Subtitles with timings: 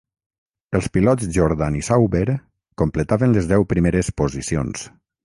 [0.77, 2.23] Els pilots Jordan i Sauber
[2.83, 4.89] completaven les deu primeres posicions.